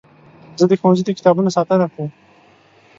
زه 0.59 0.65
د 0.71 0.73
ښوونځي 0.79 1.03
د 1.05 1.09
کتابونو 1.17 1.49
ساتنه 1.57 1.85
کوم. 1.93 2.09